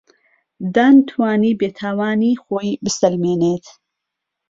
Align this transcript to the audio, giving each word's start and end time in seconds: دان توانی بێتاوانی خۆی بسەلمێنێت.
دان 0.73 0.95
توانی 1.09 1.57
بێتاوانی 1.59 2.33
خۆی 2.43 2.69
بسەلمێنێت. 2.83 3.65